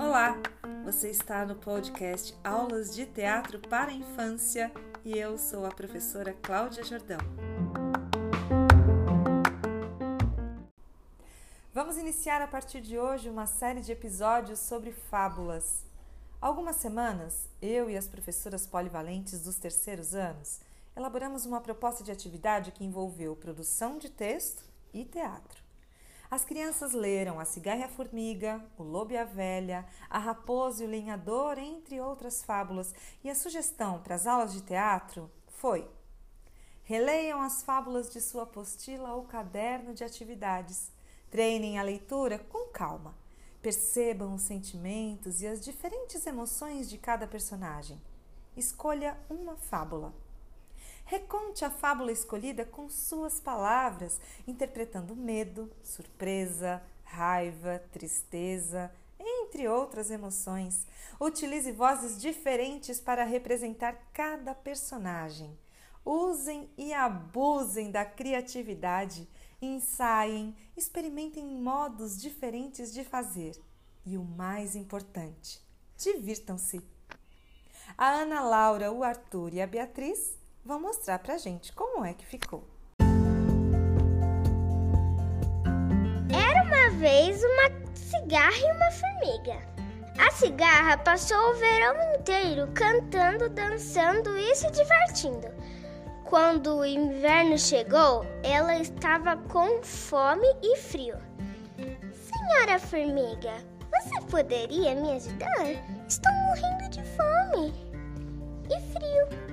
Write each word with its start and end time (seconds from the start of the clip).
Olá, 0.00 0.40
você 0.82 1.10
está 1.10 1.44
no 1.44 1.56
podcast 1.56 2.34
Aulas 2.42 2.94
de 2.94 3.04
Teatro 3.04 3.58
para 3.58 3.90
a 3.90 3.94
Infância 3.94 4.72
e 5.04 5.18
eu 5.18 5.36
sou 5.36 5.66
a 5.66 5.68
professora 5.68 6.32
Cláudia 6.32 6.82
Jordão. 6.82 7.18
Vamos 11.70 11.98
iniciar 11.98 12.40
a 12.40 12.48
partir 12.48 12.80
de 12.80 12.98
hoje 12.98 13.28
uma 13.28 13.46
série 13.46 13.82
de 13.82 13.92
episódios 13.92 14.58
sobre 14.60 14.90
fábulas. 14.90 15.84
Algumas 16.40 16.76
semanas, 16.76 17.50
eu 17.60 17.90
e 17.90 17.96
as 17.98 18.08
professoras 18.08 18.66
polivalentes 18.66 19.42
dos 19.42 19.56
terceiros 19.56 20.14
anos 20.14 20.60
elaboramos 20.96 21.44
uma 21.44 21.60
proposta 21.60 22.02
de 22.02 22.10
atividade 22.10 22.72
que 22.72 22.82
envolveu 22.82 23.36
produção 23.36 23.98
de 23.98 24.08
texto 24.08 24.64
e 25.00 25.04
teatro. 25.04 25.64
As 26.30 26.44
crianças 26.44 26.92
leram 26.92 27.38
A 27.38 27.44
Cigarra 27.44 27.80
e 27.80 27.84
a 27.84 27.88
Formiga, 27.88 28.64
O 28.76 28.82
Lobo 28.82 29.12
e 29.12 29.16
a 29.16 29.24
Velha, 29.24 29.86
A 30.10 30.18
Raposa 30.18 30.82
e 30.82 30.86
o 30.86 30.90
Lenhador, 30.90 31.56
entre 31.58 32.00
outras 32.00 32.42
fábulas, 32.42 32.94
e 33.22 33.30
a 33.30 33.34
sugestão 33.34 34.02
para 34.02 34.16
as 34.16 34.26
aulas 34.26 34.52
de 34.52 34.60
teatro 34.62 35.30
foi: 35.46 35.88
releiam 36.82 37.40
as 37.40 37.62
fábulas 37.62 38.10
de 38.12 38.20
sua 38.20 38.42
apostila 38.42 39.14
ou 39.14 39.24
caderno 39.24 39.94
de 39.94 40.02
atividades. 40.02 40.90
Treinem 41.30 41.78
a 41.78 41.82
leitura 41.82 42.38
com 42.38 42.68
calma. 42.68 43.14
Percebam 43.60 44.34
os 44.34 44.42
sentimentos 44.42 45.42
e 45.42 45.46
as 45.46 45.60
diferentes 45.60 46.24
emoções 46.26 46.88
de 46.88 46.98
cada 46.98 47.26
personagem. 47.26 48.00
Escolha 48.56 49.18
uma 49.28 49.56
fábula. 49.56 50.14
Reconte 51.08 51.64
a 51.64 51.70
fábula 51.70 52.10
escolhida 52.10 52.64
com 52.64 52.88
suas 52.88 53.38
palavras, 53.38 54.20
interpretando 54.44 55.14
medo, 55.14 55.70
surpresa, 55.80 56.82
raiva, 57.04 57.80
tristeza, 57.92 58.92
entre 59.16 59.68
outras 59.68 60.10
emoções. 60.10 60.84
Utilize 61.20 61.70
vozes 61.70 62.20
diferentes 62.20 63.00
para 63.00 63.22
representar 63.22 63.92
cada 64.12 64.52
personagem. 64.52 65.56
Usem 66.04 66.68
e 66.76 66.92
abusem 66.92 67.92
da 67.92 68.04
criatividade. 68.04 69.28
Ensaiem, 69.62 70.56
experimentem 70.76 71.46
modos 71.46 72.20
diferentes 72.20 72.92
de 72.92 73.04
fazer. 73.04 73.56
E 74.04 74.18
o 74.18 74.24
mais 74.24 74.74
importante, 74.74 75.62
divirtam-se. 75.96 76.82
A 77.96 78.08
Ana 78.08 78.40
Laura, 78.40 78.90
o 78.90 79.04
Arthur 79.04 79.54
e 79.54 79.62
a 79.62 79.66
Beatriz 79.68 80.36
vão 80.66 80.80
mostrar 80.80 81.20
pra 81.20 81.38
gente 81.38 81.72
como 81.72 82.04
é 82.04 82.12
que 82.12 82.26
ficou. 82.26 82.64
Era 86.28 86.64
uma 86.64 86.90
vez 86.98 87.40
uma 87.42 87.70
cigarra 87.94 88.58
e 88.58 88.72
uma 88.72 88.90
formiga. 88.90 89.76
A 90.18 90.30
cigarra 90.32 90.98
passou 90.98 91.38
o 91.50 91.54
verão 91.54 91.94
inteiro 92.14 92.68
cantando, 92.74 93.48
dançando 93.48 94.36
e 94.36 94.56
se 94.56 94.68
divertindo. 94.72 95.46
Quando 96.24 96.78
o 96.78 96.84
inverno 96.84 97.56
chegou, 97.56 98.26
ela 98.42 98.76
estava 98.76 99.36
com 99.36 99.80
fome 99.84 100.48
e 100.62 100.76
frio. 100.78 101.16
Senhora 102.12 102.80
formiga, 102.80 103.54
você 103.90 104.20
poderia 104.28 104.96
me 104.96 105.12
ajudar? 105.12 105.66
Estou 106.08 106.32
morrendo 106.32 106.88
de 106.90 107.04
fome 107.04 107.72
e 108.68 108.80
frio. 108.92 109.45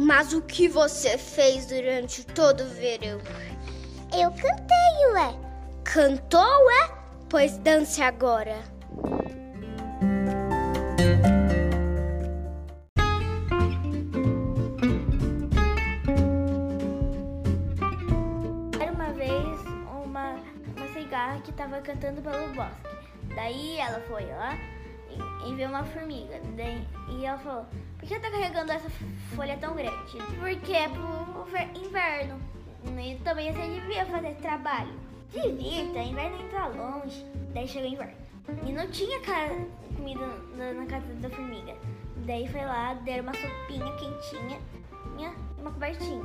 Mas 0.00 0.32
o 0.32 0.40
que 0.40 0.68
você 0.68 1.18
fez 1.18 1.66
durante 1.66 2.24
todo 2.24 2.62
o 2.62 2.68
verão? 2.68 3.20
Eu 4.16 4.30
cantei, 4.30 5.06
ué. 5.12 5.34
Cantou, 5.82 6.40
ué? 6.66 6.90
Pois 7.28 7.58
dance 7.58 8.00
agora. 8.00 8.62
Era 18.80 18.92
uma 18.92 19.12
vez 19.14 19.32
uma, 20.04 20.36
uma 20.76 20.88
cigarra 20.94 21.40
que 21.40 21.50
estava 21.50 21.80
cantando 21.80 22.22
pelo 22.22 22.54
bosque. 22.54 22.88
Daí 23.34 23.78
ela 23.78 24.00
foi 24.02 24.26
lá 24.26 24.56
e, 25.10 25.50
e 25.50 25.54
viu 25.56 25.68
uma 25.68 25.84
formiga. 25.86 26.40
Daí, 26.56 26.86
e 27.10 27.26
ela 27.26 27.38
falou: 27.38 27.66
Por 27.98 28.08
que 28.08 28.18
tá 28.18 28.30
carregando 28.30 28.72
essa 28.72 28.88
folha 29.34 29.56
tão 29.58 29.74
grande? 29.74 30.18
Porque 30.38 30.72
é 30.72 30.88
pro 30.88 31.44
ver- 31.44 31.70
inverno. 31.74 32.40
E 33.00 33.16
também 33.16 33.52
você 33.52 33.66
devia 33.66 34.06
fazer 34.06 34.34
trabalho. 34.36 34.92
Divirta, 35.32 35.98
inverno 35.98 36.40
entra 36.42 36.66
longe. 36.68 37.24
Daí 37.52 37.66
chegou 37.68 37.90
o 37.90 37.92
inverno. 37.92 38.16
E 38.66 38.72
não 38.72 38.88
tinha 38.90 39.18
comida 39.96 40.26
na 40.74 40.86
casa 40.86 41.12
da 41.14 41.28
formiga. 41.28 41.74
Daí 42.24 42.48
foi 42.48 42.64
lá, 42.64 42.94
deram 42.94 43.24
uma 43.24 43.34
sopinha 43.34 43.92
quentinha 43.96 44.58
e 45.18 45.60
uma 45.60 45.70
cobertinha. 45.70 46.24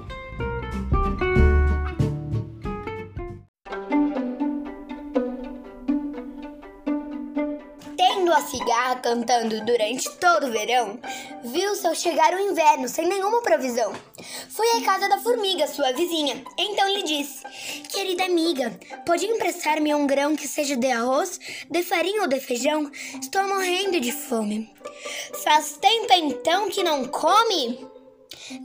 A 8.33 8.41
cigarra 8.41 8.95
cantando 8.97 9.63
durante 9.63 10.09
todo 10.17 10.47
o 10.47 10.51
verão, 10.51 10.99
viu-se 11.43 11.85
ao 11.85 11.95
chegar 11.95 12.33
o 12.33 12.39
inverno 12.39 12.87
sem 12.87 13.07
nenhuma 13.07 13.41
provisão. 13.41 13.93
Foi 14.49 14.67
à 14.77 14.81
casa 14.81 15.07
da 15.07 15.19
formiga, 15.19 15.67
sua 15.67 15.91
vizinha. 15.91 16.43
Então 16.57 16.87
lhe 16.89 17.03
disse: 17.03 17.43
Querida 17.89 18.25
amiga, 18.25 18.77
pode 19.05 19.25
emprestar-me 19.25 19.93
um 19.93 20.07
grão 20.07 20.35
que 20.35 20.47
seja 20.47 20.75
de 20.75 20.91
arroz, 20.91 21.39
de 21.69 21.83
farinha 21.83 22.21
ou 22.21 22.27
de 22.27 22.39
feijão? 22.39 22.91
Estou 23.21 23.47
morrendo 23.47 23.99
de 23.99 24.11
fome. 24.11 24.73
Faz 25.43 25.77
tempo 25.77 26.13
então 26.13 26.69
que 26.69 26.83
não 26.83 27.05
come? 27.05 27.87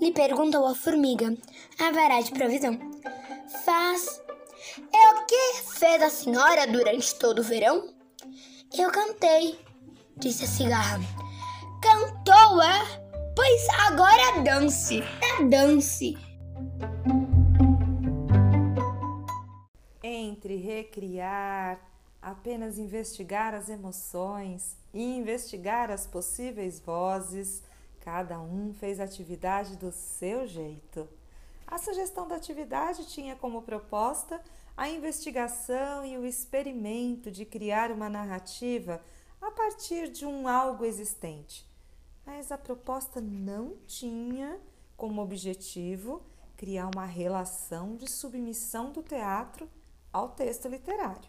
Lhe 0.00 0.12
perguntou 0.12 0.66
a 0.66 0.74
formiga. 0.74 1.36
Haverá 1.78 2.20
de 2.20 2.32
provisão. 2.32 2.78
Faz. 3.64 4.20
É 4.92 5.14
o 5.14 5.26
que 5.26 5.78
fez 5.78 6.02
a 6.02 6.10
senhora 6.10 6.66
durante 6.66 7.14
todo 7.16 7.40
o 7.40 7.44
verão? 7.44 7.97
Eu 8.80 8.92
cantei, 8.92 9.58
disse 10.16 10.44
a 10.44 10.46
cigarra. 10.46 11.00
Cantou, 11.82 12.62
é? 12.62 13.34
Pois 13.34 13.68
agora 13.70 14.40
dance. 14.44 15.02
É 15.20 15.44
dance. 15.44 16.16
Entre 20.00 20.54
recriar, 20.58 21.80
apenas 22.22 22.78
investigar 22.78 23.52
as 23.52 23.68
emoções 23.68 24.76
e 24.94 25.02
investigar 25.02 25.90
as 25.90 26.06
possíveis 26.06 26.78
vozes, 26.78 27.64
cada 27.98 28.38
um 28.38 28.72
fez 28.72 29.00
a 29.00 29.04
atividade 29.04 29.76
do 29.76 29.90
seu 29.90 30.46
jeito. 30.46 31.08
A 31.70 31.76
sugestão 31.76 32.26
da 32.26 32.36
atividade 32.36 33.06
tinha 33.06 33.36
como 33.36 33.60
proposta 33.60 34.42
a 34.74 34.88
investigação 34.88 36.02
e 36.02 36.16
o 36.16 36.24
experimento 36.24 37.30
de 37.30 37.44
criar 37.44 37.92
uma 37.92 38.08
narrativa 38.08 39.02
a 39.40 39.50
partir 39.50 40.08
de 40.08 40.24
um 40.24 40.48
algo 40.48 40.84
existente. 40.86 41.68
Mas 42.24 42.50
a 42.50 42.56
proposta 42.56 43.20
não 43.20 43.76
tinha 43.86 44.58
como 44.96 45.20
objetivo 45.20 46.22
criar 46.56 46.88
uma 46.92 47.04
relação 47.04 47.96
de 47.96 48.10
submissão 48.10 48.90
do 48.90 49.02
teatro 49.02 49.68
ao 50.10 50.30
texto 50.30 50.68
literário. 50.68 51.28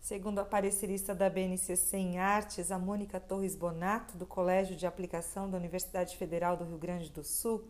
Segundo 0.00 0.38
a 0.38 0.44
parecerista 0.44 1.14
da 1.14 1.28
BNCC 1.28 1.96
em 1.96 2.18
Artes, 2.18 2.70
a 2.70 2.78
Mônica 2.78 3.18
Torres 3.18 3.56
Bonato, 3.56 4.16
do 4.16 4.26
Colégio 4.26 4.76
de 4.76 4.86
Aplicação 4.86 5.50
da 5.50 5.58
Universidade 5.58 6.16
Federal 6.16 6.56
do 6.56 6.64
Rio 6.64 6.78
Grande 6.78 7.10
do 7.10 7.24
Sul, 7.24 7.68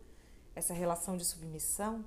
essa 0.54 0.74
relação 0.74 1.16
de 1.16 1.24
submissão, 1.24 2.04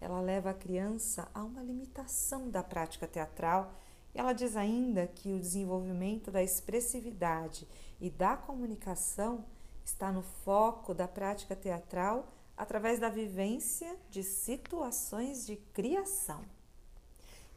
ela 0.00 0.20
leva 0.20 0.50
a 0.50 0.54
criança 0.54 1.28
a 1.34 1.42
uma 1.42 1.62
limitação 1.62 2.48
da 2.48 2.62
prática 2.62 3.06
teatral 3.06 3.74
ela 4.14 4.32
diz 4.32 4.56
ainda 4.56 5.06
que 5.06 5.32
o 5.32 5.38
desenvolvimento 5.38 6.30
da 6.30 6.42
expressividade 6.42 7.68
e 8.00 8.10
da 8.10 8.36
comunicação 8.36 9.44
está 9.84 10.10
no 10.10 10.22
foco 10.44 10.92
da 10.92 11.06
prática 11.06 11.54
teatral 11.54 12.26
através 12.56 12.98
da 12.98 13.08
vivência 13.08 13.96
de 14.10 14.22
situações 14.22 15.46
de 15.46 15.56
criação. 15.56 16.42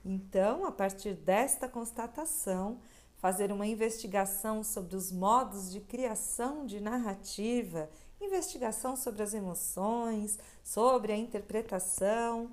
Então, 0.05 0.65
a 0.65 0.71
partir 0.71 1.15
desta 1.15 1.67
constatação, 1.67 2.79
fazer 3.17 3.51
uma 3.51 3.67
investigação 3.67 4.63
sobre 4.63 4.95
os 4.95 5.11
modos 5.11 5.71
de 5.71 5.79
criação 5.79 6.65
de 6.65 6.79
narrativa, 6.79 7.89
investigação 8.25 8.95
sobre 8.95 9.23
as 9.23 9.33
emoções, 9.33 10.39
sobre 10.63 11.11
a 11.11 11.17
interpretação 11.17 12.51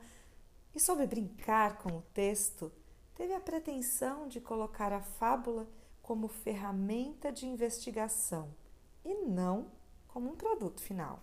e 0.75 0.81
sobre 0.81 1.07
brincar 1.07 1.79
com 1.79 1.91
o 1.91 2.03
texto, 2.15 2.73
teve 3.15 3.35
a 3.35 3.41
pretensão 3.41 4.29
de 4.29 4.41
colocar 4.41 4.93
a 4.93 5.01
fábula 5.01 5.69
como 6.03 6.29
ferramenta 6.29 7.31
de 7.31 7.47
investigação 7.47 8.55
e 9.05 9.15
não 9.15 9.67
como 10.07 10.31
um 10.31 10.37
produto 10.37 10.81
final. 10.81 11.23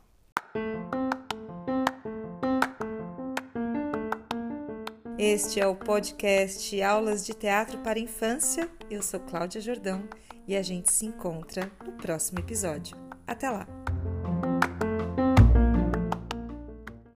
Este 5.18 5.60
é 5.60 5.66
o 5.68 5.76
podcast 5.76 6.82
Aulas 6.82 7.26
de 7.26 7.34
Teatro 7.34 7.80
para 7.80 7.98
Infância. 7.98 8.70
Eu 8.90 9.02
sou 9.02 9.20
Cláudia 9.20 9.62
Jordão 9.62 10.08
e 10.48 10.56
a 10.56 10.62
gente 10.62 10.94
se 10.94 11.06
encontra 11.06 11.72
no 11.84 11.94
próximo 11.94 12.40
episódio. 12.40 12.96
Até 13.26 13.50
lá! 13.50 13.85